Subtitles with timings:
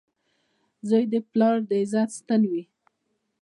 [0.87, 2.63] •زوی د پلار د عزت ستن وي.